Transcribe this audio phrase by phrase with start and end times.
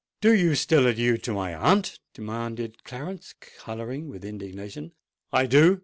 [0.19, 4.93] "Do you still allude to my aunt?" demanded Clarence, colouring with indignation.
[5.31, 5.79] "I do.